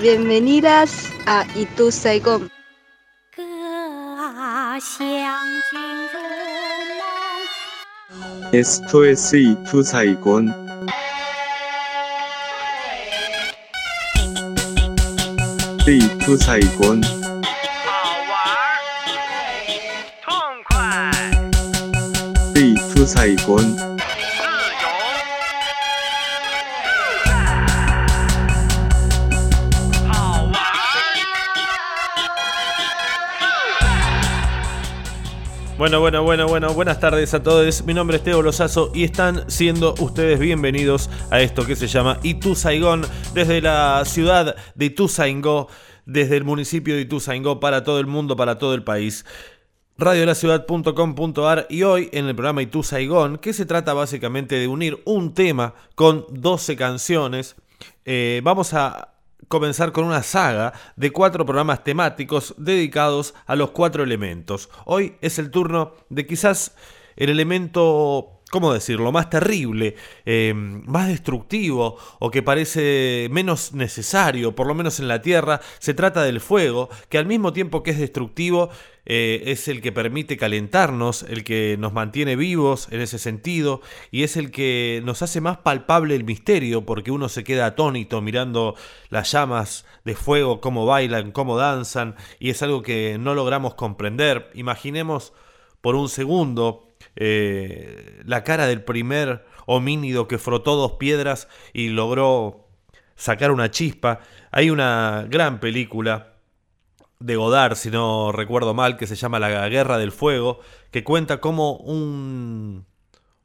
[0.00, 2.50] Bienvenidas a Itu Saigon.
[8.52, 10.52] Esto es Itu Saigon.
[15.86, 17.00] Itu Saigon.
[17.84, 18.82] 好玩儿，
[20.22, 20.32] 痛
[20.68, 20.74] 快
[22.54, 23.93] ，Itu Saigon.
[35.84, 37.84] Bueno, bueno, bueno, bueno, buenas tardes a todos.
[37.84, 42.18] Mi nombre es Teo Lozazo y están siendo ustedes bienvenidos a esto que se llama
[42.22, 43.02] Itu Saigón
[43.34, 45.68] desde la ciudad de Ituzaingó,
[46.06, 49.26] desde el municipio de Ituzaingó para todo el mundo, para todo el país.
[49.98, 55.34] Radiolaciudad.com.ar y hoy en el programa Itu Saigón, que se trata básicamente de unir un
[55.34, 57.56] tema con 12 canciones,
[58.06, 59.13] eh, vamos a
[59.48, 64.70] comenzar con una saga de cuatro programas temáticos dedicados a los cuatro elementos.
[64.84, 66.74] Hoy es el turno de quizás
[67.16, 74.68] el elemento, ¿cómo decirlo?, más terrible, eh, más destructivo o que parece menos necesario, por
[74.68, 75.60] lo menos en la Tierra.
[75.80, 78.70] Se trata del fuego, que al mismo tiempo que es destructivo,
[79.06, 83.80] eh, es el que permite calentarnos, el que nos mantiene vivos en ese sentido,
[84.12, 88.22] y es el que nos hace más palpable el misterio, porque uno se queda atónito
[88.22, 88.76] mirando
[89.10, 94.52] las llamas de fuego, cómo bailan, cómo danzan, y es algo que no logramos comprender.
[94.54, 95.32] Imaginemos
[95.80, 96.83] por un segundo
[97.16, 102.68] eh, la cara del primer homínido que frotó dos piedras y logró
[103.16, 104.20] sacar una chispa.
[104.50, 106.34] Hay una gran película
[107.20, 111.40] de Godard, si no recuerdo mal, que se llama La Guerra del Fuego, que cuenta
[111.40, 112.86] cómo un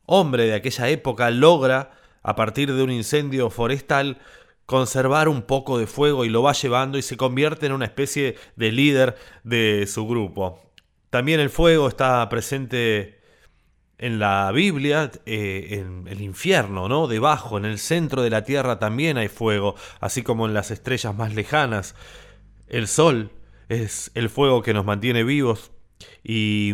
[0.05, 4.17] hombre de aquella época logra, a partir de un incendio forestal,
[4.65, 8.35] conservar un poco de fuego y lo va llevando y se convierte en una especie
[8.55, 10.59] de líder de su grupo.
[11.09, 13.18] También el fuego está presente
[13.99, 17.08] en la Biblia, eh, en el infierno, ¿no?
[17.08, 21.14] Debajo, en el centro de la tierra también hay fuego, así como en las estrellas
[21.15, 21.95] más lejanas.
[22.67, 23.32] El sol
[23.67, 25.71] es el fuego que nos mantiene vivos
[26.23, 26.73] y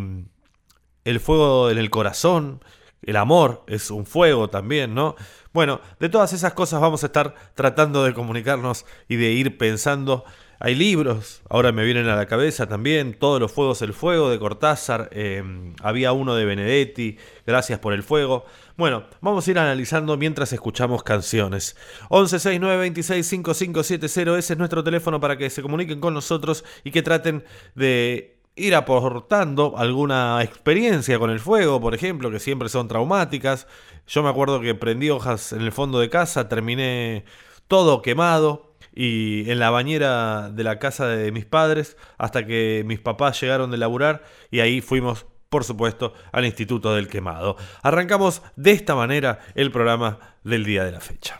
[1.03, 2.63] el fuego en el corazón,
[3.01, 5.15] el amor es un fuego también, ¿no?
[5.51, 10.25] Bueno, de todas esas cosas vamos a estar tratando de comunicarnos y de ir pensando.
[10.59, 14.39] Hay libros, ahora me vienen a la cabeza también, Todos los fuegos el fuego de
[14.39, 15.43] Cortázar, eh,
[15.81, 18.45] había uno de Benedetti, Gracias por el fuego.
[18.77, 21.75] Bueno, vamos a ir analizando mientras escuchamos canciones.
[22.09, 27.43] 1169265570, ese es nuestro teléfono para que se comuniquen con nosotros y que traten
[27.75, 33.67] de ir aportando alguna experiencia con el fuego, por ejemplo, que siempre son traumáticas.
[34.07, 37.25] Yo me acuerdo que prendí hojas en el fondo de casa, terminé
[37.67, 42.99] todo quemado y en la bañera de la casa de mis padres hasta que mis
[42.99, 47.57] papás llegaron de laburar y ahí fuimos, por supuesto, al Instituto del Quemado.
[47.83, 51.39] Arrancamos de esta manera el programa del día de la fecha.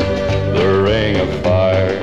[0.53, 1.99] the ring of fire.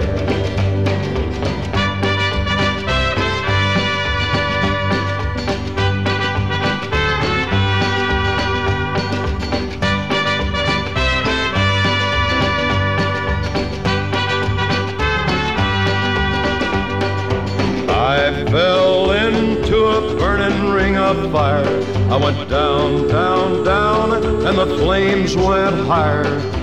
[17.91, 21.65] I fell into a burning ring of fire.
[22.11, 24.13] I went down, down, down,
[24.47, 26.58] and the flames went higher.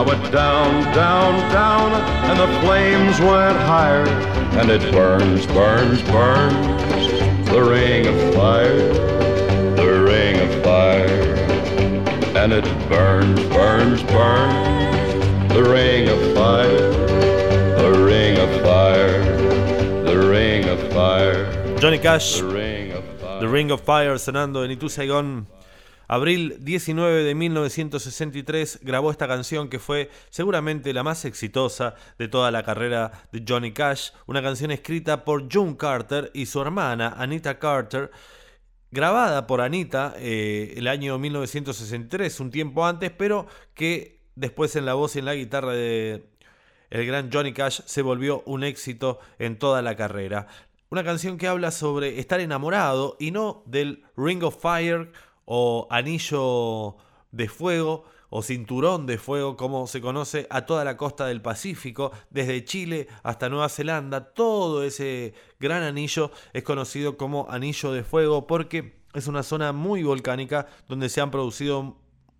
[0.00, 1.92] I went down, down, down,
[2.30, 4.08] and the flames went higher.
[4.58, 8.78] And it burns, burns, burns, the ring of fire,
[9.76, 11.34] the ring of fire.
[12.34, 16.90] And it burns, burns, burns, the ring of fire,
[17.82, 19.22] the ring of fire,
[20.02, 23.40] the ring of fire, Johnny Cash, the ring of fire.
[23.40, 25.46] The Ring of Fire sonando en Itu Saigon.
[26.12, 32.50] Abril 19 de 1963 grabó esta canción que fue seguramente la más exitosa de toda
[32.50, 37.60] la carrera de Johnny Cash, una canción escrita por June Carter y su hermana Anita
[37.60, 38.10] Carter,
[38.90, 44.94] grabada por Anita eh, el año 1963, un tiempo antes, pero que después en la
[44.94, 46.24] voz y en la guitarra de
[46.90, 50.48] el gran Johnny Cash se volvió un éxito en toda la carrera.
[50.88, 55.12] Una canción que habla sobre estar enamorado y no del Ring of Fire
[55.52, 56.94] o anillo
[57.32, 62.12] de fuego o cinturón de fuego como se conoce a toda la costa del Pacífico,
[62.30, 68.46] desde Chile hasta Nueva Zelanda, todo ese gran anillo es conocido como anillo de fuego
[68.46, 71.96] porque es una zona muy volcánica donde se han producido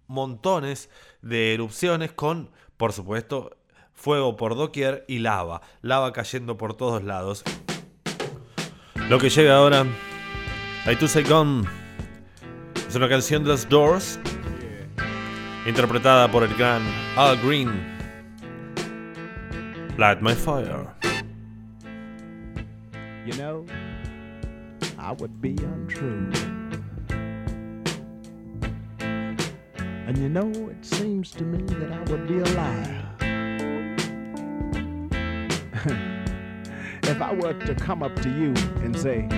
[0.06, 0.88] montones
[1.20, 3.56] de erupciones con, por supuesto,
[3.92, 7.42] fuego por doquier y lava, lava cayendo por todos lados.
[9.08, 9.84] Lo que llega ahora,
[11.08, 11.79] Say Gone,
[12.90, 14.18] es una canción de los Doors,
[15.64, 16.82] interpretada por el gran
[17.16, 17.70] Al Green.
[19.96, 20.88] Light My Fire.
[23.24, 23.64] You know,
[24.98, 26.32] I would be untrue.
[28.98, 33.06] And you know, it seems to me that I would be a liar.
[37.04, 38.52] if I were to come up to you
[38.82, 39.28] and say,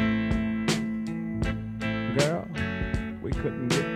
[3.42, 3.91] couldn't get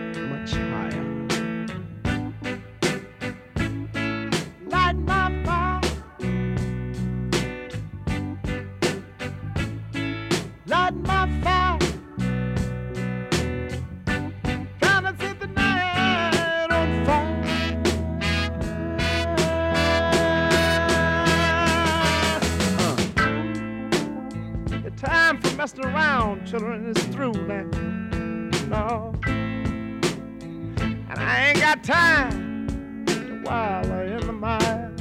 [33.47, 34.91] while in the mire.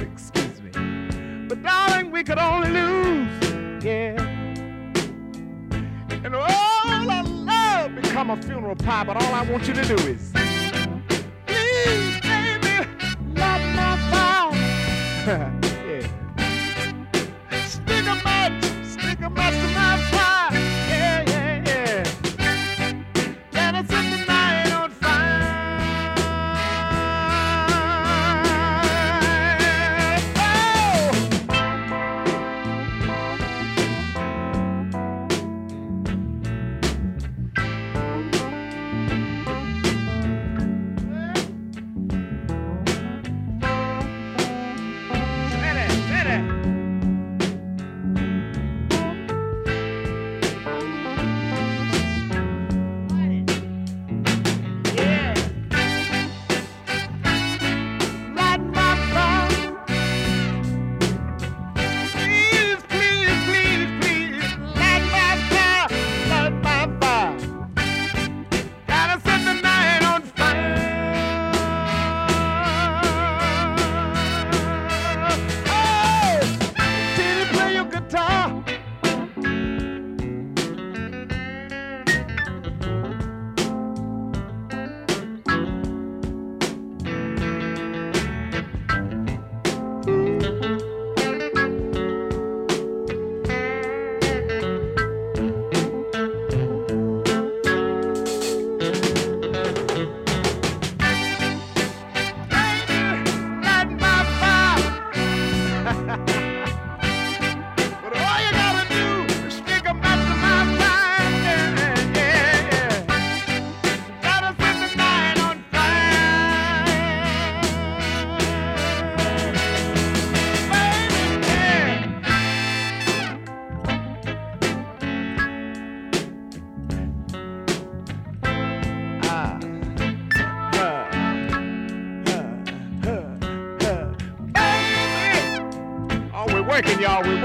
[0.00, 0.70] Excuse me.
[1.46, 4.16] But darling, we could only lose, yeah.
[6.24, 9.94] And all our love become a funeral pie, but all I want you to do
[10.08, 10.32] is
[11.46, 12.88] please, baby,
[13.34, 15.52] light my fire.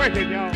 [0.01, 0.51] working, y'all.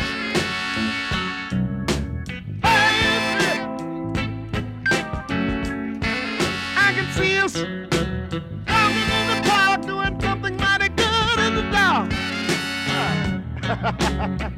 [6.76, 12.10] I can see us walking in the park doing something mighty good in the dark.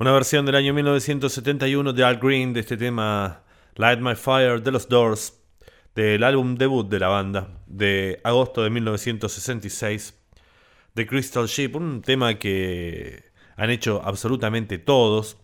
[0.00, 3.42] Una versión del año 1971 de Al Green de este tema
[3.74, 5.37] Light My Fire de los Doors,
[5.94, 10.14] del álbum debut de la banda de agosto de 1966,
[10.94, 13.24] The Crystal Ship, un tema que
[13.56, 15.38] han hecho absolutamente todos.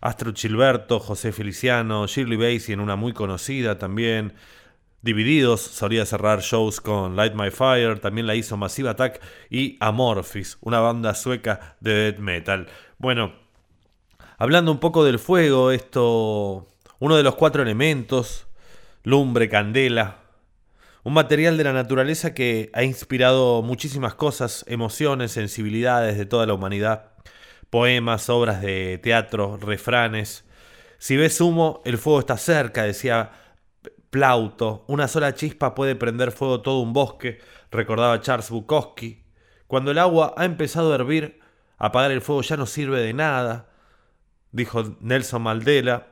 [0.00, 4.34] Astro Gilberto, José Feliciano, Shirley Bassey en una muy conocida también.
[5.00, 9.20] Divididos solía cerrar shows con Light My Fire, también la hizo Massive Attack
[9.50, 12.68] y Amorphis, una banda sueca de death metal.
[12.98, 13.42] Bueno,
[14.42, 16.66] Hablando un poco del fuego, esto,
[16.98, 18.48] uno de los cuatro elementos,
[19.02, 20.18] lumbre, candela,
[21.04, 26.54] un material de la naturaleza que ha inspirado muchísimas cosas, emociones, sensibilidades de toda la
[26.54, 27.12] humanidad,
[27.70, 30.44] poemas, obras de teatro, refranes.
[30.98, 33.32] Si ves humo, el fuego está cerca, decía
[34.10, 34.84] Plauto.
[34.86, 37.40] Una sola chispa puede prender fuego todo un bosque,
[37.70, 39.24] recordaba Charles Bukowski.
[39.66, 41.40] Cuando el agua ha empezado a hervir,
[41.78, 43.72] apagar el fuego ya no sirve de nada
[44.52, 46.11] dijo Nelson Mandela,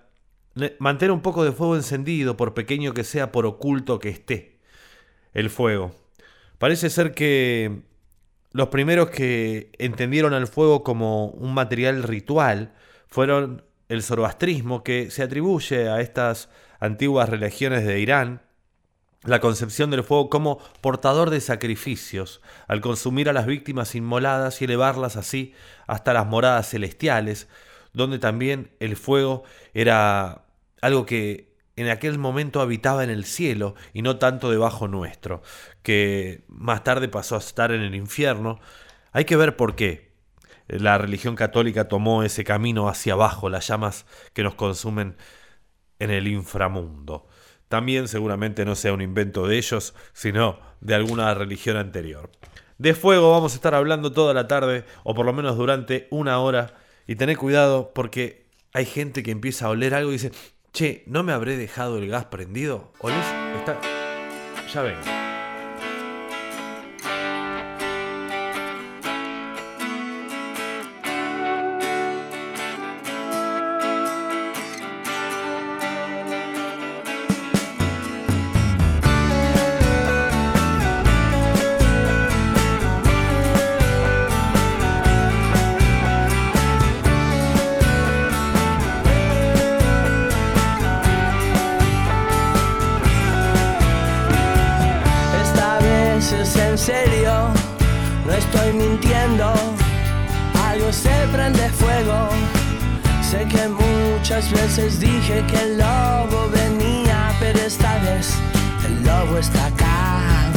[0.79, 4.59] mantén un poco de fuego encendido, por pequeño que sea, por oculto que esté
[5.33, 5.95] el fuego.
[6.59, 7.83] Parece ser que
[8.53, 12.75] los primeros que entendieron al fuego como un material ritual
[13.07, 16.49] fueron el zoroastrismo, que se atribuye a estas
[16.79, 18.43] antiguas religiones de Irán,
[19.25, 24.65] la concepción del fuego como portador de sacrificios, al consumir a las víctimas inmoladas y
[24.65, 25.55] elevarlas así
[25.87, 27.49] hasta las moradas celestiales,
[27.93, 29.43] donde también el fuego
[29.75, 30.45] era
[30.81, 35.43] algo que en aquel momento habitaba en el cielo y no tanto debajo nuestro,
[35.83, 38.61] que más tarde pasó a estar en el infierno.
[39.13, 40.11] Hay que ver por qué
[40.69, 45.17] la religión católica tomó ese camino hacia abajo, las llamas que nos consumen
[45.99, 47.27] en el inframundo.
[47.69, 52.31] También seguramente no sea un invento de ellos, sino de alguna religión anterior.
[52.79, 56.41] De fuego vamos a estar hablando toda la tarde, o por lo menos durante una
[56.41, 56.75] hora,
[57.07, 60.33] y tener cuidado porque hay gente que empieza a oler algo y dice,
[60.73, 62.93] che, ¿no me habré dejado el gas prendido?
[63.01, 63.27] ¿Olés?
[63.57, 63.81] Está...
[64.73, 65.30] Ya vengo.
[104.41, 108.33] Muchas veces dije que el lobo venía, pero esta vez
[108.87, 110.51] el lobo está acá.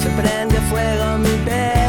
[0.00, 1.79] Se prende fuego mi pelo,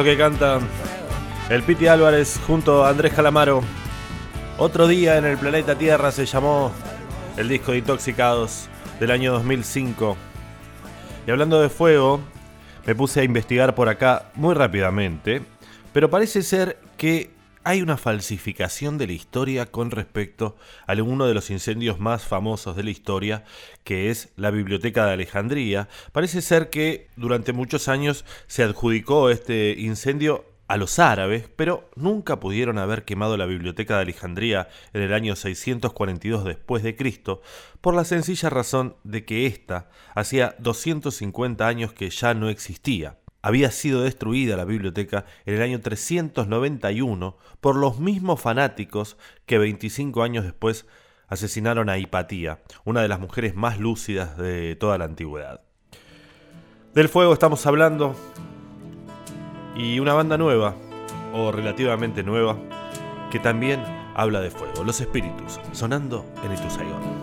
[0.00, 0.60] lo que canta
[1.50, 3.60] el Piti Álvarez junto a Andrés Calamaro.
[4.56, 6.72] Otro día en el planeta Tierra se llamó
[7.36, 10.16] el disco de Intoxicados del año 2005.
[11.26, 12.18] Y hablando de fuego,
[12.86, 15.42] me puse a investigar por acá muy rápidamente,
[15.92, 17.30] pero parece ser que
[17.62, 22.76] hay una falsificación de la historia con respecto a uno de los incendios más famosos
[22.76, 23.44] de la historia,
[23.84, 25.88] que es la Biblioteca de Alejandría.
[26.12, 32.38] Parece ser que durante muchos años se adjudicó este incendio a los árabes, pero nunca
[32.38, 37.42] pudieron haber quemado la Biblioteca de Alejandría en el año 642 después de Cristo,
[37.80, 43.19] por la sencilla razón de que ésta hacía 250 años que ya no existía.
[43.42, 50.22] Había sido destruida la biblioteca en el año 391 por los mismos fanáticos que 25
[50.22, 50.86] años después
[51.28, 55.62] asesinaron a Hipatía, una de las mujeres más lúcidas de toda la antigüedad.
[56.92, 58.16] Del fuego estamos hablando
[59.76, 60.74] y una banda nueva,
[61.32, 62.58] o relativamente nueva,
[63.30, 63.80] que también
[64.16, 67.19] habla de fuego, Los Espíritus, sonando en Ituzaingón.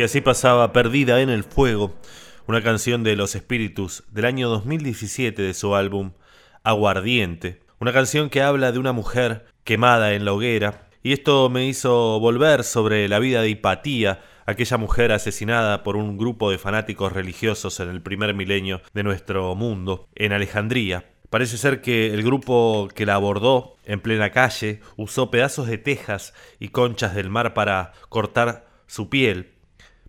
[0.00, 1.94] Y así pasaba Perdida en el Fuego,
[2.46, 6.12] una canción de Los Espíritus del año 2017 de su álbum
[6.62, 11.66] Aguardiente, una canción que habla de una mujer quemada en la hoguera, y esto me
[11.66, 17.12] hizo volver sobre la vida de Hipatía, aquella mujer asesinada por un grupo de fanáticos
[17.12, 21.10] religiosos en el primer milenio de nuestro mundo, en Alejandría.
[21.28, 26.32] Parece ser que el grupo que la abordó en plena calle usó pedazos de tejas
[26.58, 29.49] y conchas del mar para cortar su piel.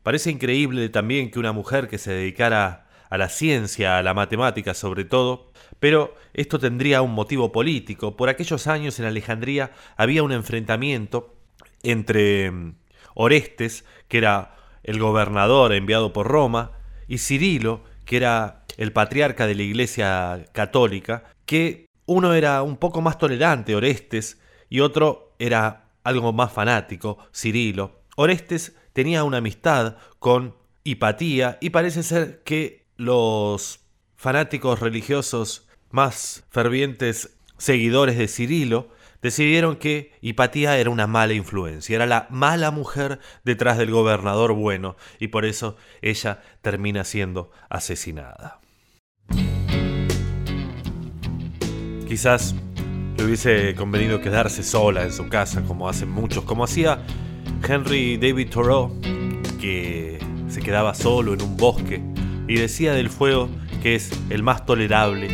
[0.03, 4.73] Parece increíble también que una mujer que se dedicara a la ciencia, a la matemática
[4.73, 8.15] sobre todo, pero esto tendría un motivo político.
[8.15, 11.35] Por aquellos años en Alejandría había un enfrentamiento
[11.83, 12.75] entre mm,
[13.15, 16.71] Orestes, que era el gobernador enviado por Roma,
[17.07, 23.01] y Cirilo, que era el patriarca de la Iglesia Católica, que uno era un poco
[23.01, 28.01] más tolerante, Orestes, y otro era algo más fanático, Cirilo.
[28.15, 33.81] Orestes tenía una amistad con Hipatía y parece ser que los
[34.15, 38.89] fanáticos religiosos más fervientes seguidores de Cirilo
[39.21, 44.95] decidieron que Hipatía era una mala influencia, era la mala mujer detrás del gobernador bueno
[45.19, 48.59] y por eso ella termina siendo asesinada.
[52.07, 52.55] Quizás
[53.17, 57.05] le hubiese convenido quedarse sola en su casa como hacen muchos, como hacía
[57.67, 58.91] Henry David Thoreau,
[59.59, 60.19] que
[60.49, 62.01] se quedaba solo en un bosque
[62.47, 63.49] y decía del fuego
[63.81, 65.27] que es el más tolerable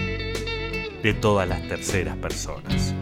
[1.03, 2.93] de todas las terceras personas.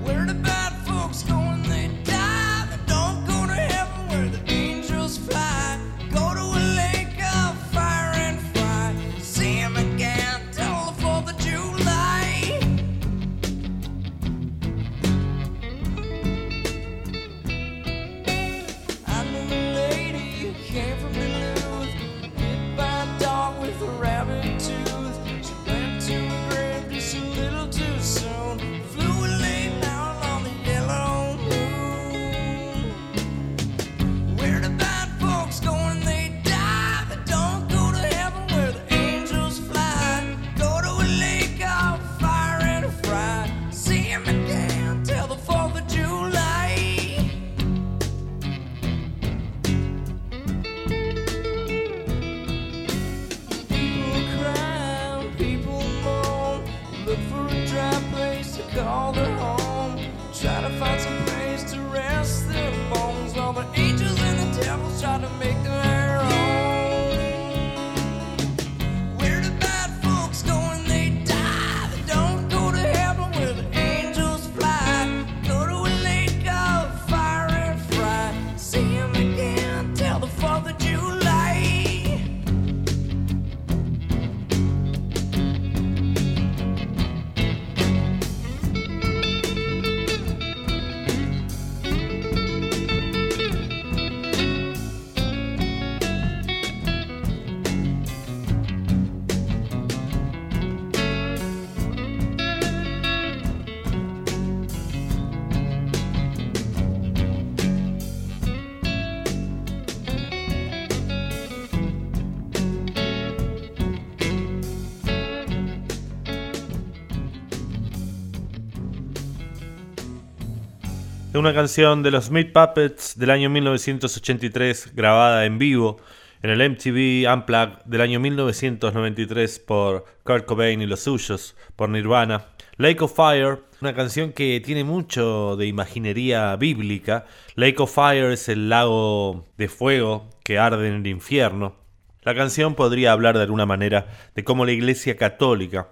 [121.35, 125.97] Es una canción de los Meat Puppets del año 1983, grabada en vivo
[126.41, 132.45] en el MTV Unplugged del año 1993 por Kurt Cobain y los suyos, por Nirvana.
[132.77, 137.25] Lake of Fire, una canción que tiene mucho de imaginería bíblica.
[137.55, 141.75] Lake of Fire es el lago de fuego que arde en el infierno.
[142.21, 145.89] La canción podría hablar de alguna manera de cómo la Iglesia Católica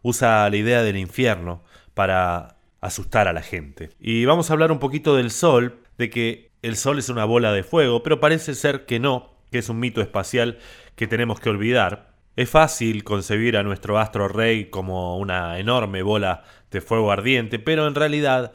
[0.00, 2.55] usa la idea del infierno para
[2.86, 3.90] asustar a la gente.
[4.00, 7.52] Y vamos a hablar un poquito del Sol, de que el Sol es una bola
[7.52, 10.58] de fuego, pero parece ser que no, que es un mito espacial
[10.94, 12.14] que tenemos que olvidar.
[12.36, 17.86] Es fácil concebir a nuestro astro rey como una enorme bola de fuego ardiente, pero
[17.86, 18.52] en realidad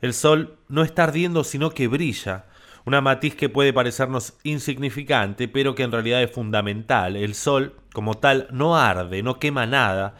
[0.00, 2.46] el Sol no está ardiendo sino que brilla,
[2.84, 7.16] una matiz que puede parecernos insignificante, pero que en realidad es fundamental.
[7.16, 10.14] El Sol, como tal, no arde, no quema nada,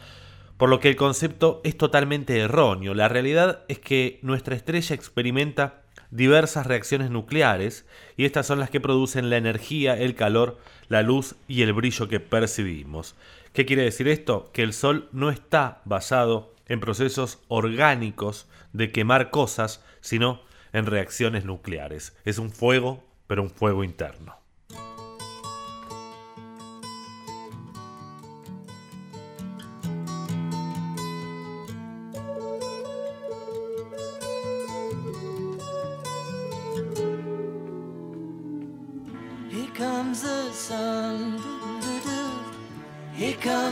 [0.57, 2.93] por lo que el concepto es totalmente erróneo.
[2.93, 8.79] La realidad es que nuestra estrella experimenta diversas reacciones nucleares y estas son las que
[8.79, 13.15] producen la energía, el calor, la luz y el brillo que percibimos.
[13.53, 14.49] ¿Qué quiere decir esto?
[14.53, 20.41] Que el Sol no está basado en procesos orgánicos de quemar cosas, sino
[20.73, 22.17] en reacciones nucleares.
[22.25, 24.44] Es un fuego, pero un fuego interno.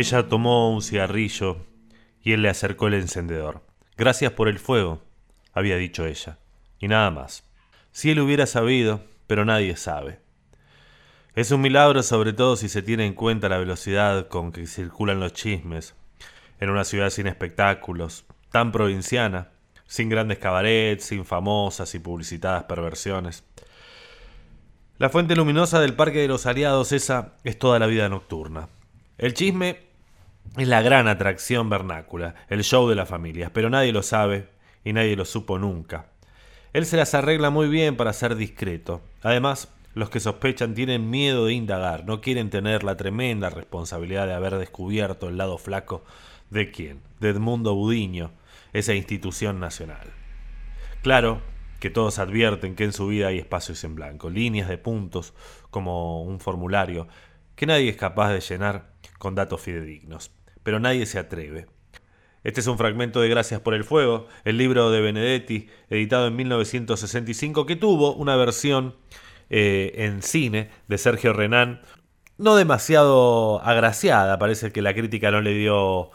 [0.00, 1.58] Ella tomó un cigarrillo
[2.22, 3.62] y él le acercó el encendedor.
[3.98, 5.02] Gracias por el fuego,
[5.52, 6.38] había dicho ella,
[6.78, 7.44] y nada más.
[7.92, 10.18] Si él hubiera sabido, pero nadie sabe.
[11.34, 15.20] Es un milagro sobre todo si se tiene en cuenta la velocidad con que circulan
[15.20, 15.94] los chismes
[16.60, 19.50] en una ciudad sin espectáculos, tan provinciana,
[19.86, 23.44] sin grandes cabarets, sin famosas y publicitadas perversiones.
[24.96, 28.70] La fuente luminosa del Parque de los Aliados, esa es toda la vida nocturna.
[29.18, 29.89] El chisme
[30.56, 34.48] es la gran atracción vernácula, el show de las familias, pero nadie lo sabe
[34.84, 36.06] y nadie lo supo nunca.
[36.72, 39.00] Él se las arregla muy bien para ser discreto.
[39.22, 44.34] Además, los que sospechan tienen miedo de indagar, no quieren tener la tremenda responsabilidad de
[44.34, 46.04] haber descubierto el lado flaco
[46.50, 48.30] de quién, de Edmundo Budiño,
[48.72, 50.12] esa institución nacional.
[51.02, 51.42] Claro
[51.80, 55.32] que todos advierten que en su vida hay espacios en blanco, líneas de puntos
[55.70, 57.08] como un formulario
[57.56, 60.30] que nadie es capaz de llenar con datos fidedignos,
[60.62, 61.66] pero nadie se atreve.
[62.42, 66.36] Este es un fragmento de Gracias por el Fuego, el libro de Benedetti, editado en
[66.36, 68.96] 1965, que tuvo una versión
[69.50, 71.82] eh, en cine de Sergio Renán,
[72.38, 76.10] no demasiado agraciada, parece que la crítica no le dio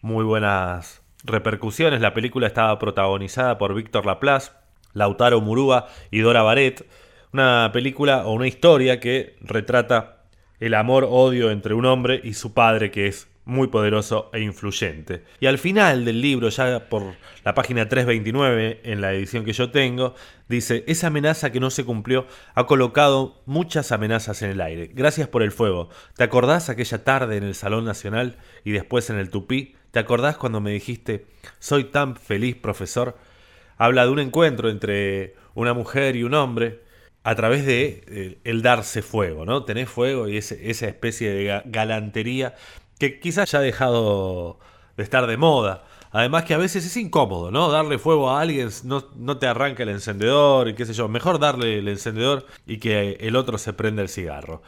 [0.00, 2.00] muy buenas repercusiones.
[2.00, 4.52] La película estaba protagonizada por Víctor Laplace,
[4.94, 6.88] Lautaro Murúa y Dora Baret,
[7.32, 10.24] una película o una historia que retrata
[10.58, 15.22] el amor-odio entre un hombre y su padre que es muy poderoso e influyente.
[15.38, 19.70] Y al final del libro, ya por la página 329, en la edición que yo
[19.70, 20.14] tengo,
[20.48, 24.90] dice, esa amenaza que no se cumplió ha colocado muchas amenazas en el aire.
[24.92, 25.88] Gracias por el fuego.
[26.16, 29.76] ¿Te acordás aquella tarde en el Salón Nacional y después en el Tupí?
[29.92, 31.26] ¿Te acordás cuando me dijiste,
[31.60, 33.16] soy tan feliz, profesor?
[33.78, 36.82] Habla de un encuentro entre una mujer y un hombre
[37.22, 39.64] a través de eh, el darse fuego, ¿no?
[39.64, 40.54] Tenés fuego y esa
[40.86, 42.54] especie de galantería
[42.98, 44.58] que quizás ya ha dejado
[44.96, 45.84] de estar de moda.
[46.12, 47.68] Además que a veces es incómodo, ¿no?
[47.68, 51.08] Darle fuego a alguien, no, no, te arranca el encendedor y qué sé yo.
[51.08, 54.62] Mejor darle el encendedor y que el otro se prenda el cigarro.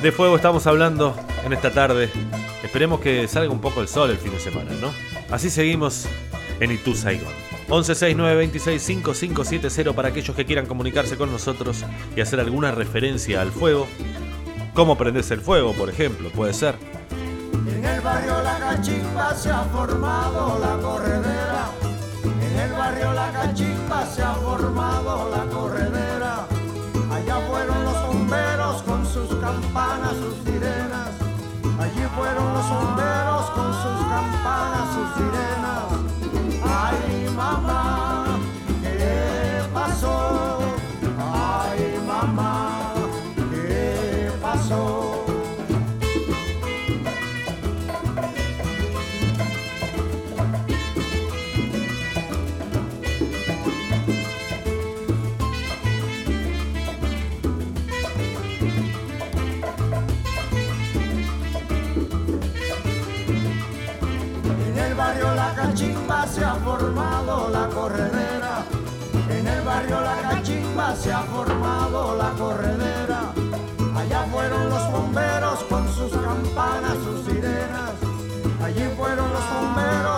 [0.00, 1.14] De fuego estamos hablando
[1.44, 2.08] en esta tarde.
[2.62, 4.90] Esperemos que salga un poco el sol el fin de semana, ¿no?
[5.30, 6.08] Así seguimos
[6.60, 7.34] en Itu Saigon.
[7.68, 11.84] 1169265570 para aquellos que quieran comunicarse con nosotros
[12.16, 13.86] y hacer alguna referencia al fuego
[14.74, 16.30] ¿Cómo prendes el fuego, por ejemplo?
[16.30, 16.76] Puede ser.
[17.68, 21.70] En el barrio La Cachimba se ha formado la corredera.
[22.24, 26.46] En el barrio La Cachimba se ha formado la corredera.
[27.08, 31.10] Allá fueron los bomberos con sus campanas, sus sirenas.
[31.78, 35.84] Allí fueron los bomberos con sus campanas, sus sirenas.
[36.64, 37.83] Ay, mamá,
[66.34, 68.64] Se ha formado la corredera.
[69.30, 73.32] En el barrio La Cachimba se ha formado la corredera.
[73.96, 77.92] Allá fueron los bomberos con sus campanas, sus sirenas.
[78.62, 80.13] Allí fueron los bomberos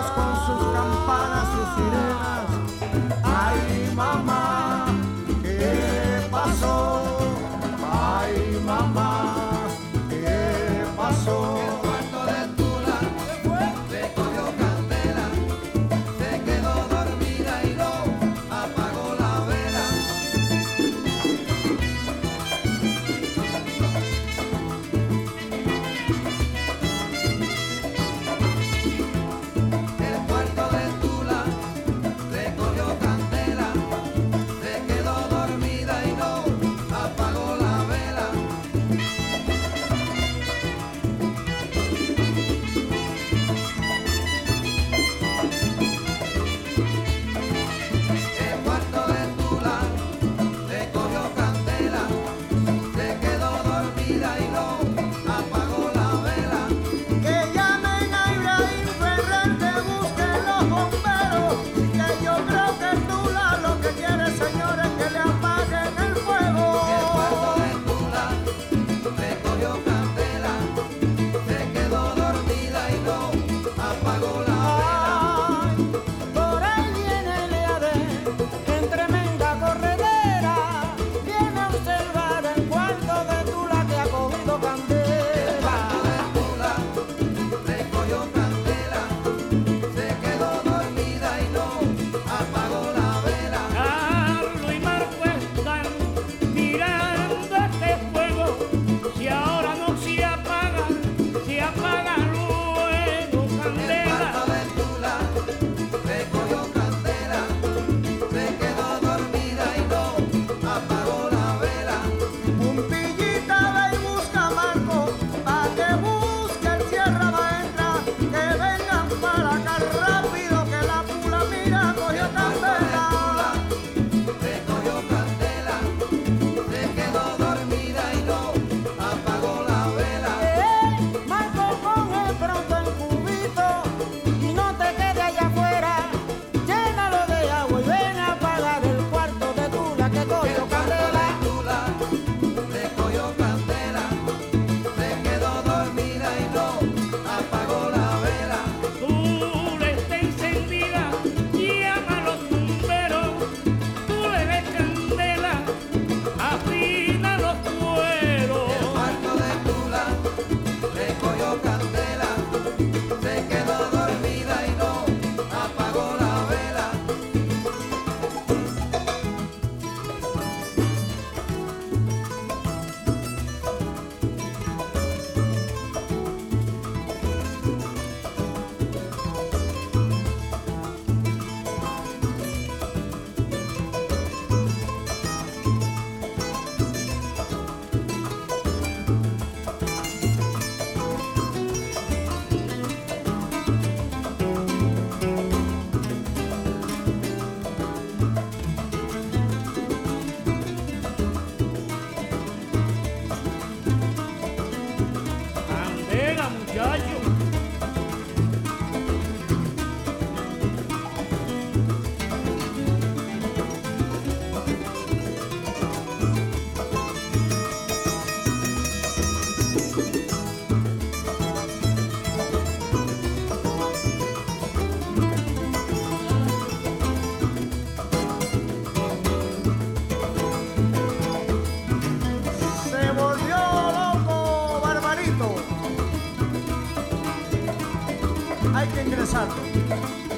[238.77, 240.36] hay que ingresarlo.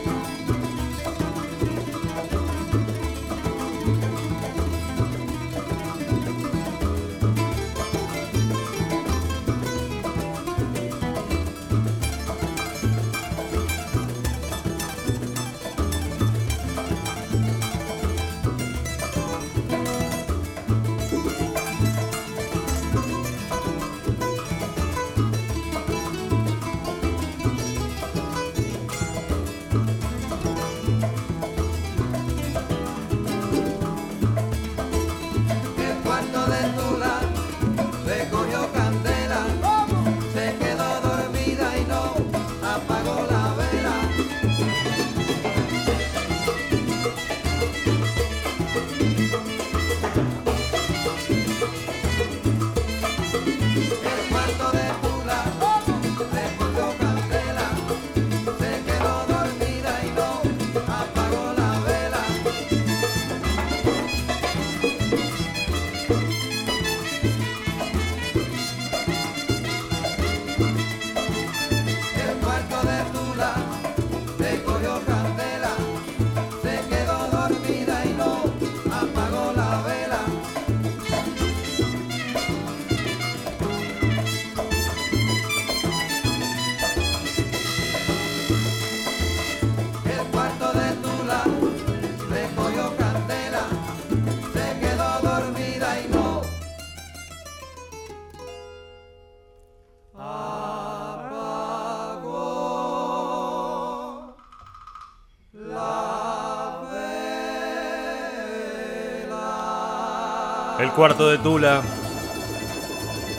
[111.00, 111.82] Cuarto de Tula.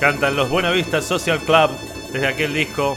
[0.01, 1.69] Cantan los Buenavista Social Club
[2.11, 2.97] desde aquel disco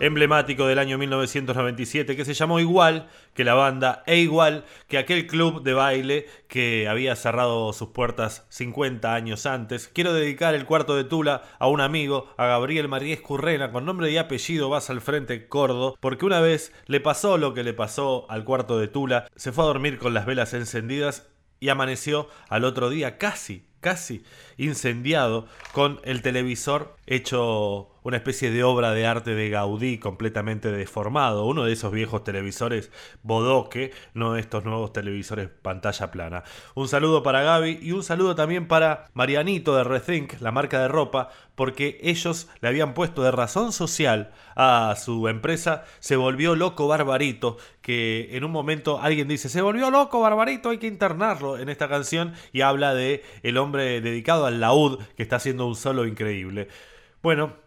[0.00, 5.28] emblemático del año 1997 que se llamó igual que la banda e igual que aquel
[5.28, 9.86] club de baile que había cerrado sus puertas 50 años antes.
[9.86, 14.10] Quiero dedicar el cuarto de Tula a un amigo, a Gabriel Maríez Currena, con nombre
[14.10, 18.26] y apellido vas al frente Cordo, porque una vez le pasó lo que le pasó
[18.28, 21.28] al cuarto de Tula, se fue a dormir con las velas encendidas
[21.60, 24.24] y amaneció al otro día casi, casi
[24.56, 31.46] incendiado con el televisor hecho una especie de obra de arte de Gaudí completamente deformado,
[31.46, 32.92] uno de esos viejos televisores
[33.22, 36.44] bodoque, no estos nuevos televisores pantalla plana.
[36.74, 40.88] Un saludo para Gaby y un saludo también para Marianito de Rethink, la marca de
[40.88, 46.86] ropa, porque ellos le habían puesto de razón social a su empresa, se volvió loco
[46.86, 51.70] Barbarito, que en un momento alguien dice, se volvió loco Barbarito, hay que internarlo en
[51.70, 56.04] esta canción y habla de el hombre dedicado al laúd que está haciendo un solo
[56.06, 56.68] increíble.
[57.22, 57.63] Bueno,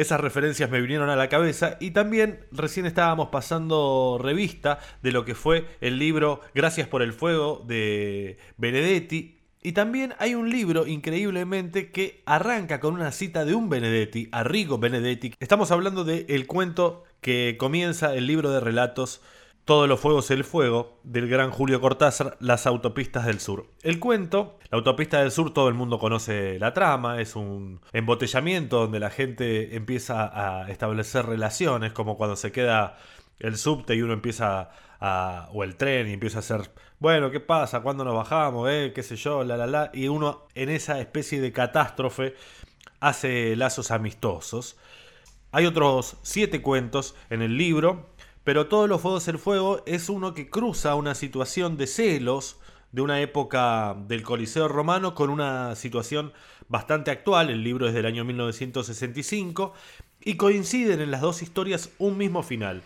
[0.00, 5.24] esas referencias me vinieron a la cabeza y también recién estábamos pasando revista de lo
[5.24, 9.36] que fue el libro Gracias por el Fuego de Benedetti.
[9.62, 14.78] Y también hay un libro increíblemente que arranca con una cita de un Benedetti, Arrigo
[14.78, 15.34] Benedetti.
[15.38, 19.20] Estamos hablando del el cuento que comienza el libro de relatos
[19.70, 23.68] todos los fuegos el fuego del gran Julio Cortázar, Las autopistas del sur.
[23.84, 28.80] El cuento, la autopista del sur, todo el mundo conoce la trama, es un embotellamiento
[28.80, 32.98] donde la gente empieza a establecer relaciones, como cuando se queda
[33.38, 37.38] el subte y uno empieza a, o el tren y empieza a hacer, bueno, ¿qué
[37.38, 37.80] pasa?
[37.80, 38.68] ¿Cuándo nos bajamos?
[38.68, 38.90] Eh?
[38.92, 39.44] ¿Qué sé yo?
[39.44, 39.90] La, la, la.
[39.94, 42.34] Y uno en esa especie de catástrofe
[42.98, 44.76] hace lazos amistosos.
[45.52, 48.09] Hay otros siete cuentos en el libro,
[48.44, 52.58] pero todos los fuegos el fuego es uno que cruza una situación de celos
[52.92, 56.32] de una época del Coliseo romano con una situación
[56.68, 59.72] bastante actual, el libro es del año 1965,
[60.22, 62.82] y coinciden en las dos historias un mismo final.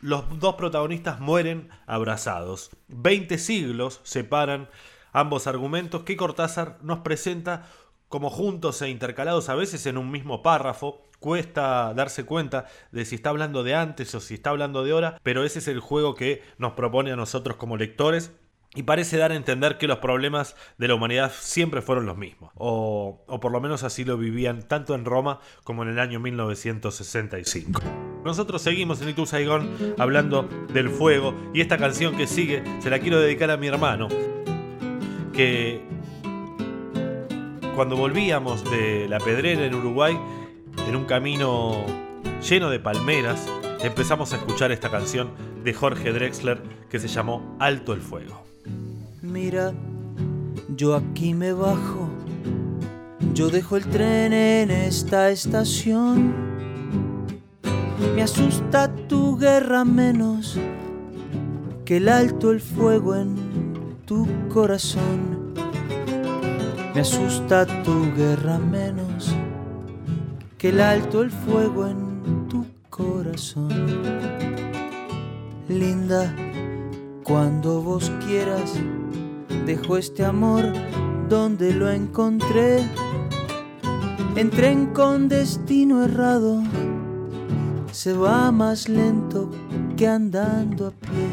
[0.00, 2.70] Los dos protagonistas mueren abrazados.
[2.88, 4.68] Veinte siglos separan
[5.12, 7.66] ambos argumentos que Cortázar nos presenta
[8.08, 11.02] como juntos e intercalados a veces en un mismo párrafo.
[11.18, 15.18] Cuesta darse cuenta de si está hablando de antes o si está hablando de ahora,
[15.22, 18.32] pero ese es el juego que nos propone a nosotros como lectores
[18.76, 22.52] y parece dar a entender que los problemas de la humanidad siempre fueron los mismos,
[22.56, 26.20] o, o, por lo menos así lo vivían tanto en Roma como en el año
[26.20, 27.80] 1965.
[28.22, 32.98] Nosotros seguimos en Itu Saigon hablando del fuego y esta canción que sigue se la
[32.98, 34.08] quiero dedicar a mi hermano,
[35.32, 35.95] que
[37.76, 40.18] cuando volvíamos de la pedrera en Uruguay,
[40.88, 41.84] en un camino
[42.48, 43.46] lleno de palmeras,
[43.82, 45.30] empezamos a escuchar esta canción
[45.62, 48.42] de Jorge Drexler que se llamó Alto el Fuego.
[49.20, 49.74] Mira,
[50.74, 52.08] yo aquí me bajo,
[53.34, 56.34] yo dejo el tren en esta estación
[58.14, 60.58] Me asusta tu guerra menos
[61.84, 63.36] que el alto el fuego en
[64.06, 65.65] tu corazón.
[66.96, 69.30] Me asusta tu guerra menos
[70.56, 73.68] que el alto el fuego en tu corazón.
[75.68, 76.34] Linda,
[77.22, 78.72] cuando vos quieras,
[79.66, 80.72] dejo este amor
[81.28, 82.78] donde lo encontré.
[84.34, 86.62] En tren con destino errado,
[87.92, 89.50] se va más lento
[89.98, 91.28] que andando a pie.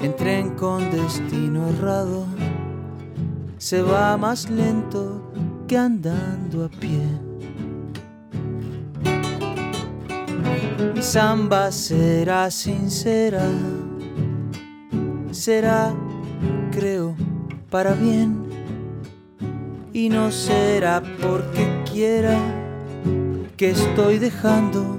[0.00, 2.24] En tren con destino errado,
[3.60, 5.30] se va más lento
[5.68, 7.06] que andando a pie.
[10.94, 13.44] Mi samba será sincera,
[15.30, 15.92] será,
[16.72, 17.14] creo,
[17.68, 18.48] para bien,
[19.92, 22.38] y no será porque quiera
[23.58, 24.98] que estoy dejando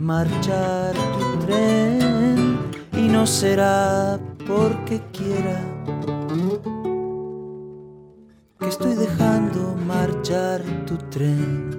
[0.00, 2.58] marchar tu tren,
[2.92, 4.18] y no será
[4.48, 5.73] porque quiera
[8.64, 11.70] que estoy dejando marchar tu tren.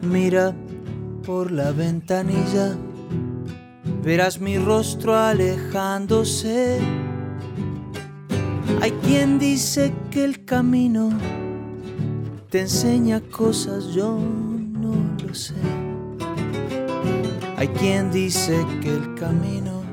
[0.00, 0.54] Mira
[1.26, 2.76] por la ventanilla,
[4.10, 6.80] verás mi rostro alejándose.
[8.80, 11.10] Hay quien dice que el camino
[12.50, 14.94] te enseña cosas, yo no
[15.24, 15.54] lo sé.
[17.56, 19.84] Hay quien dice que el camino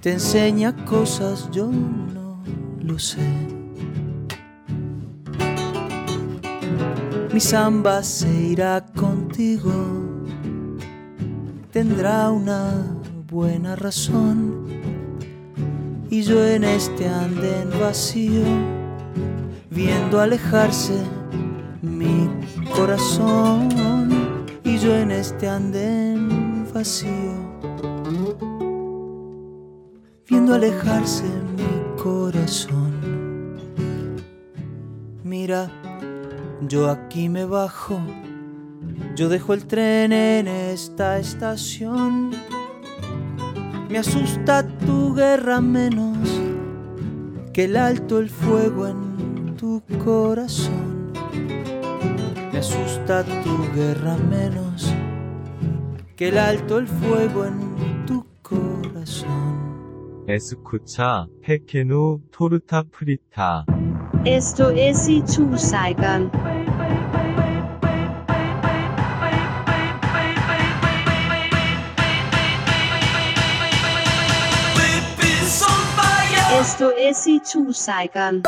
[0.00, 2.42] te enseña cosas, yo no
[2.80, 3.28] lo sé.
[7.34, 9.97] Mi samba se irá contigo,
[11.78, 12.74] tendrá una
[13.30, 14.66] buena razón.
[16.10, 18.42] Y yo en este andén vacío,
[19.70, 20.98] viendo alejarse
[21.80, 22.28] mi
[22.74, 23.68] corazón.
[24.64, 27.34] Y yo en este andén vacío,
[30.28, 31.26] viendo alejarse
[31.56, 32.92] mi corazón.
[35.22, 35.70] Mira,
[36.62, 38.00] yo aquí me bajo,
[39.14, 42.30] yo dejo el tren en esta estación.
[43.88, 46.16] Me asusta tu guerra menos
[47.52, 51.12] que el alto el fuego en tu corazón.
[52.52, 54.94] Me asusta tu guerra menos
[56.16, 60.24] que el alto el fuego en tu corazón.
[60.26, 63.64] Escucha, pequeño torta frita.
[64.24, 66.30] Esto es y tu saigan.
[76.78, 78.40] Esto es y tu Saigon.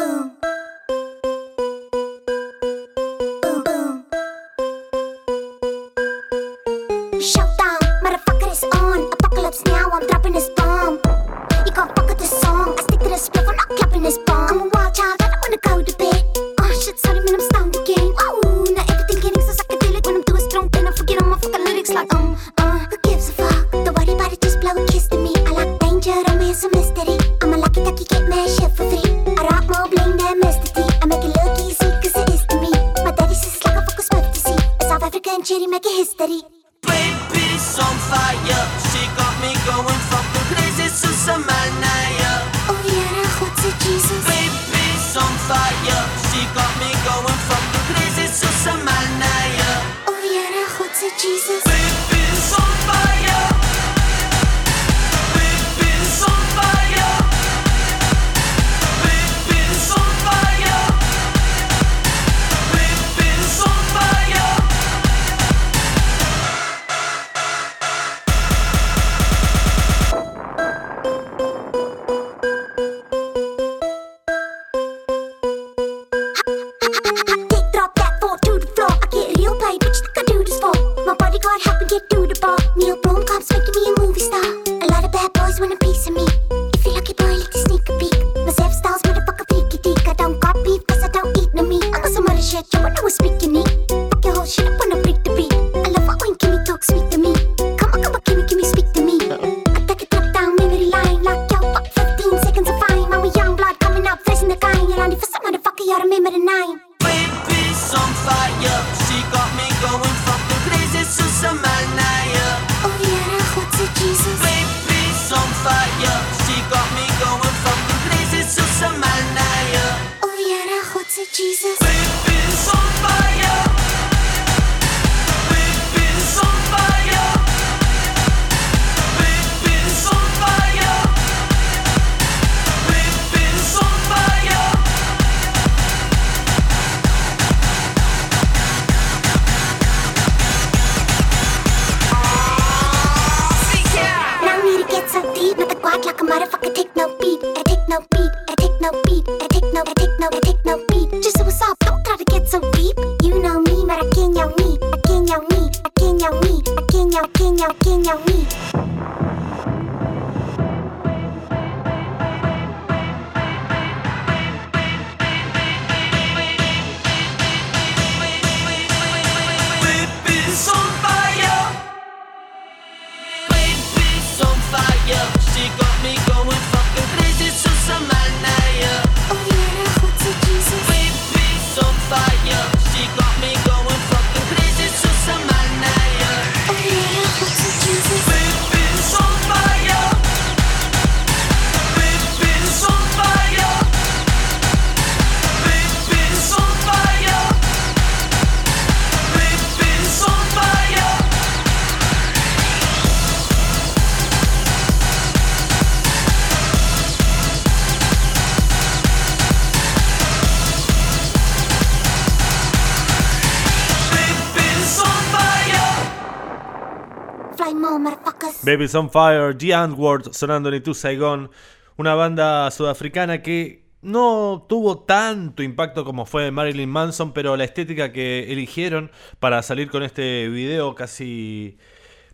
[218.62, 221.50] Babies on Fire, The Antwoord sonando en Itu Saigon,
[221.96, 228.12] una banda sudafricana que no tuvo tanto impacto como fue Marilyn Manson, pero la estética
[228.12, 231.78] que eligieron para salir con este video casi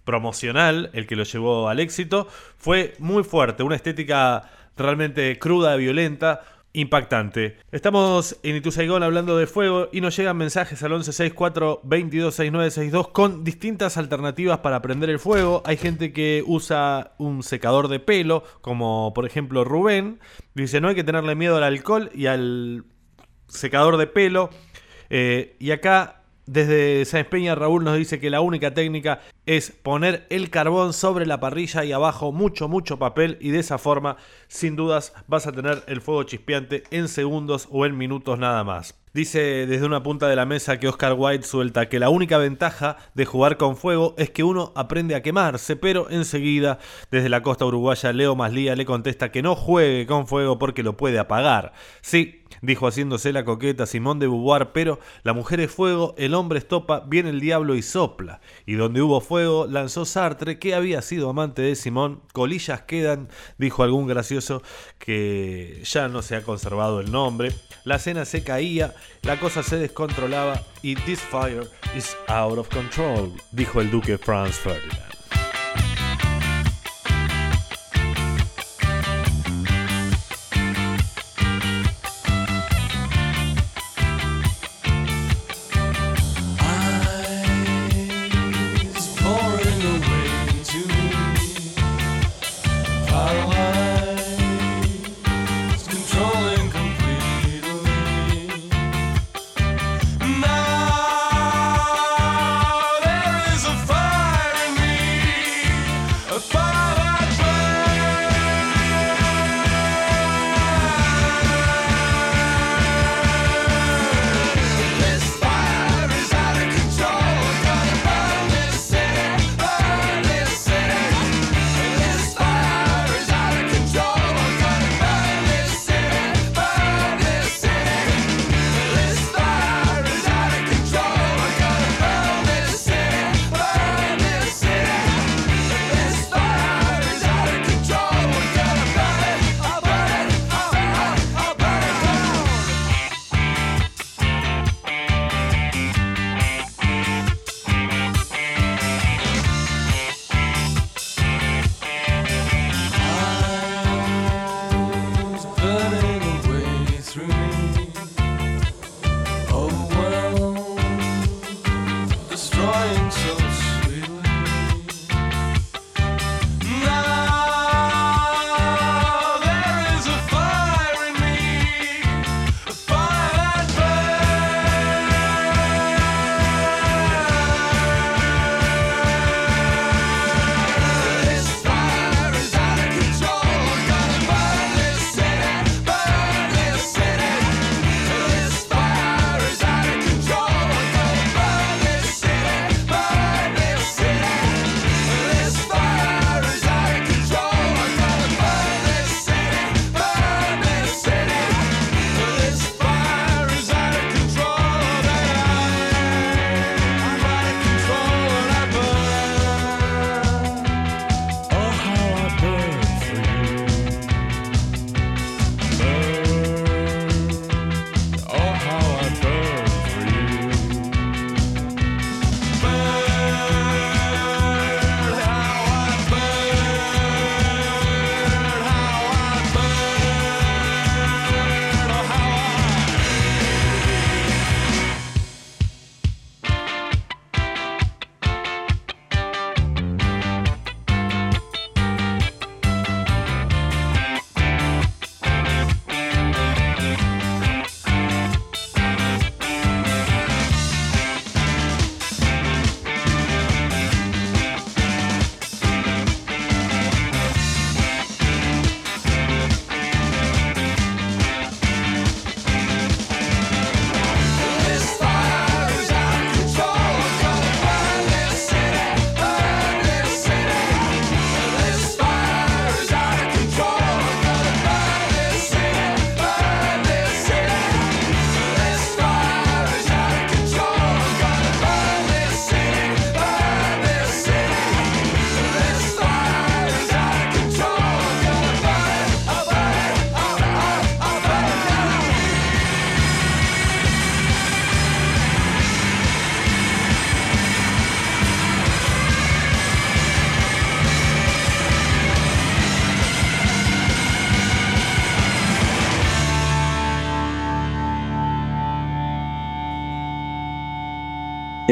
[0.04, 6.42] promocional, el que lo llevó al éxito, fue muy fuerte, una estética realmente cruda, violenta,
[6.76, 7.56] impactante.
[7.72, 13.44] Estamos en Itu Saigon hablando de fuego y nos llegan mensajes al 1164 226962 con
[13.44, 15.62] distintas alternativas para prender el fuego.
[15.64, 20.20] Hay gente que usa un secador de pelo, como por ejemplo Rubén.
[20.54, 22.84] Dice, no hay que tenerle miedo al alcohol y al
[23.48, 24.50] secador de pelo.
[25.08, 30.26] Eh, y acá desde Sáenz Peña, Raúl nos dice que la única técnica es poner
[30.30, 34.16] el carbón sobre la parrilla y abajo mucho, mucho papel y de esa forma,
[34.48, 38.94] sin dudas, vas a tener el fuego chispeante en segundos o en minutos nada más.
[39.16, 42.98] Dice desde una punta de la mesa que Oscar White suelta que la única ventaja
[43.14, 46.78] de jugar con fuego es que uno aprende a quemarse, pero enseguida
[47.10, 50.98] desde la costa uruguaya Leo Maslía le contesta que no juegue con fuego porque lo
[50.98, 51.72] puede apagar.
[52.02, 56.58] Sí, dijo haciéndose la coqueta Simón de Beauvoir, pero la mujer es fuego, el hombre
[56.58, 58.40] es topa, viene el diablo y sopla.
[58.66, 63.82] Y donde hubo fuego, lanzó Sartre, que había sido amante de Simón, colillas quedan, dijo
[63.82, 64.62] algún gracioso
[64.98, 67.52] que ya no se ha conservado el nombre.
[67.84, 73.32] La cena se caía, la cosa se descontrolaba y This fire is out of control,
[73.52, 75.15] dijo el duque Franz Ferdinand.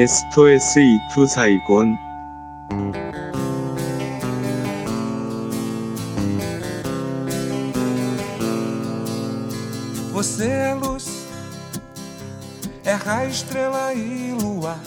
[0.04, 1.98] SOS 이투 사이곤
[10.12, 11.28] Você é luz,
[12.84, 14.80] é raio, estrela e luar.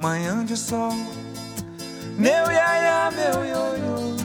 [0.00, 0.92] Manhã de sol,
[2.16, 4.16] meu iaia, meu ioiô.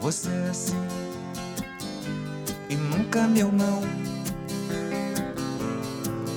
[0.00, 0.80] Você é assim
[2.68, 3.82] e nunca meu não.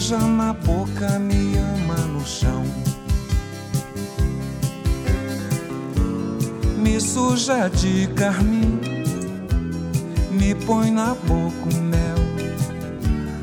[0.00, 2.64] beija na boca, me ama no chão.
[6.78, 8.80] Me suja de carmim,
[10.30, 12.16] me põe na boca o mel.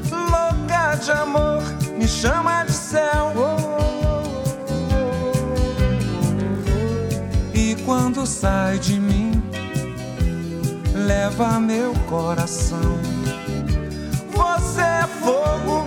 [0.10, 1.62] Louca de amor,
[1.96, 3.34] me chama de céu.
[7.54, 9.44] E quando sai de mim,
[10.96, 12.98] leva meu coração.
[14.32, 15.87] Você é fogo,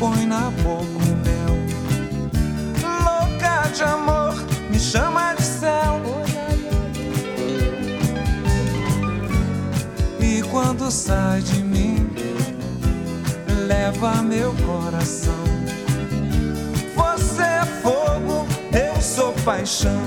[0.00, 1.54] Põe na boca o mel.
[2.82, 4.34] Louca de amor,
[4.70, 6.00] me chama de céu.
[10.18, 12.10] E quando sai de mim,
[13.68, 15.44] leva meu coração.
[16.96, 20.00] Você é fogo, eu sou paixão.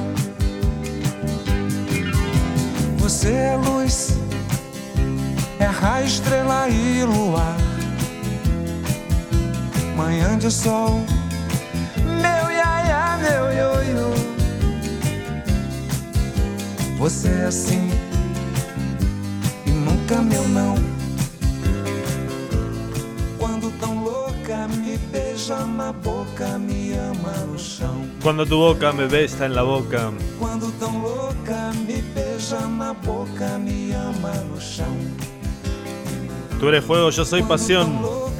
[2.97, 4.13] Você é luz
[5.59, 7.72] é raio, estrela e luar.
[9.95, 11.01] Manhã de sol,
[12.03, 14.13] meu iaia, meu ioiô.
[16.97, 17.89] Você é assim
[19.67, 20.75] e nunca meu não.
[23.37, 28.07] Quando tão louca me beija na boca, me ama no chão.
[28.21, 30.11] Cuando tu boca me besa en la boca.
[30.39, 34.97] Quando tão louca me beija na boca, me ama no chão.
[36.59, 38.32] Tú eres fuego, yo soy pasión.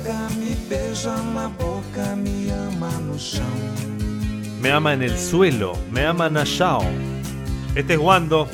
[4.62, 6.84] Me ama en el suelo, me ama Nayao.
[7.76, 8.48] Este es Wando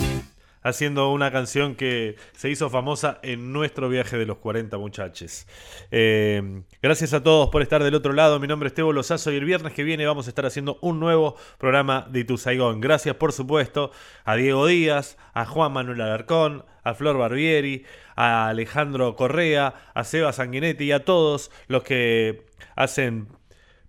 [0.64, 5.46] haciendo una canción que se hizo famosa en nuestro viaje de los 40 muchachos.
[5.92, 8.40] Eh, gracias a todos por estar del otro lado.
[8.40, 11.00] Mi nombre es Tebo Lozazo y el viernes que viene vamos a estar haciendo un
[11.00, 12.82] nuevo programa de Tu Saigón.
[12.82, 13.92] Gracias por supuesto
[14.26, 17.86] a Diego Díaz, a Juan Manuel Alarcón, a Flor Barbieri,
[18.16, 23.28] a Alejandro Correa, a Seba Sanguinetti y a todos los que hacen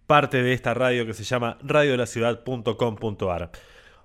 [0.07, 3.51] parte de esta radio que se llama radiolaciudad.com.ar.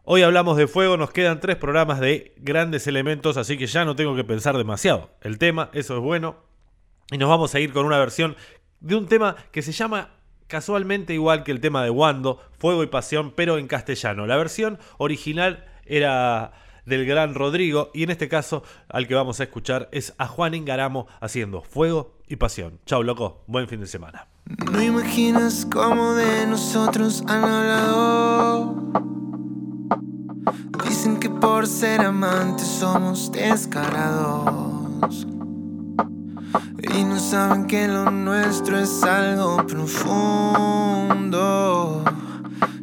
[0.04, 3.96] Hoy hablamos de fuego, nos quedan tres programas de grandes elementos, así que ya no
[3.96, 5.10] tengo que pensar demasiado.
[5.22, 6.38] El tema, eso es bueno.
[7.12, 8.36] Y nos vamos a ir con una versión
[8.82, 10.12] de un tema que se llama
[10.48, 14.28] casualmente igual que el tema de Wando, Fuego y Pasión, pero en castellano.
[14.28, 16.54] La versión original era
[16.86, 20.54] del gran Rodrigo y en este caso al que vamos a escuchar es a Juan
[20.54, 22.80] Ingaramo haciendo Fuego y Pasión.
[22.86, 24.28] Chau loco, buen fin de semana.
[24.72, 28.76] No imaginas cómo de nosotros han hablado.
[30.88, 35.26] Dicen que por ser amantes somos descarados.
[36.94, 40.96] Y no saben que lo nuestro es algo profundo.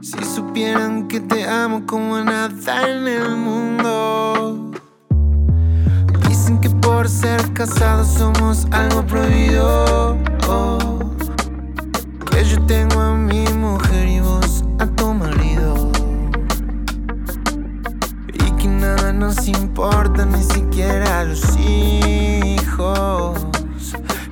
[0.02, 2.50] Si supieran que te amo como nada
[2.90, 4.72] en el mundo.
[7.54, 10.18] casados somos algo prohibido.
[12.28, 15.92] Que yo tengo a mi mujer y vos a tu marido.
[18.34, 23.38] Y que nada nos importa, ni siquiera los hijos.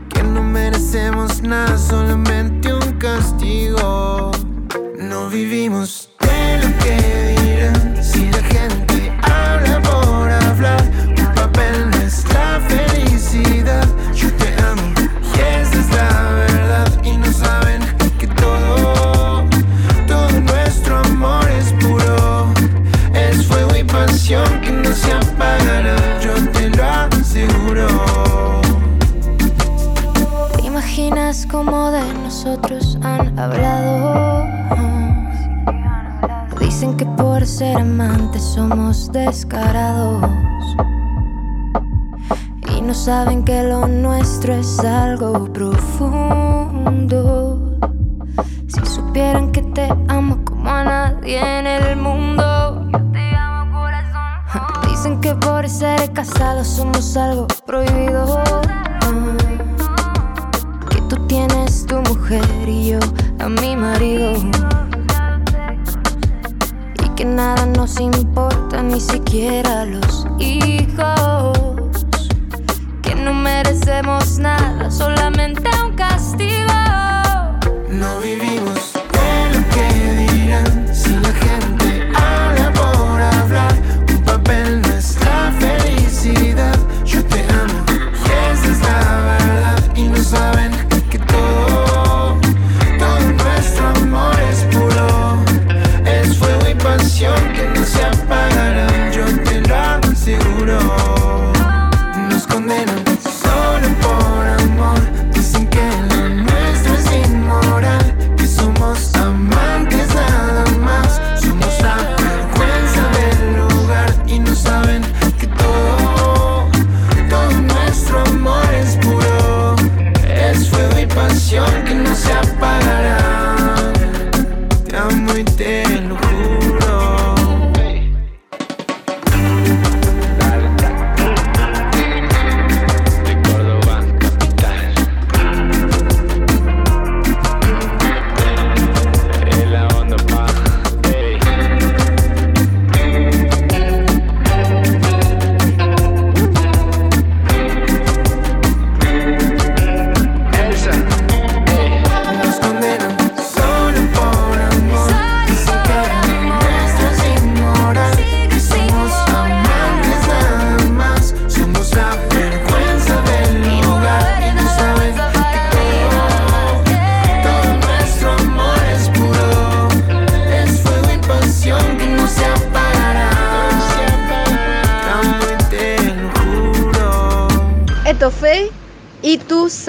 [0.09, 4.33] Que no merecemos nada, solamente un castigo.
[5.11, 10.81] No vivimos de lo que dirán si la gente habla por hablar.
[11.09, 13.89] Un papel es la felicidad.
[14.15, 14.95] Yo te amo
[15.35, 16.89] y esa es la verdad.
[17.03, 17.81] Y no saben
[18.21, 19.49] que todo,
[20.07, 22.47] todo nuestro amor es puro.
[23.13, 26.21] Es fuego y pasión que no se apagará.
[26.21, 28.61] Yo te lo aseguro.
[30.57, 35.00] ¿Te imaginas cómo de nosotros han hablado?
[36.81, 40.25] Dicen que por ser amantes somos descarados.
[42.75, 46.17] Y no saben que lo nuestro es algo profundo.
[48.67, 52.89] Si supieran que te amo como a nadie en el mundo.
[54.89, 58.43] Dicen que por ser casados somos algo prohibido.
[60.89, 63.01] Que tú tienes tu mujer y yo
[63.39, 64.33] a mi marido.
[67.21, 72.07] Que nada nos importa, ni siquiera los hijos.
[73.03, 76.80] Que no merecemos nada, solamente un castigo.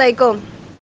[0.02, 0.51] Amo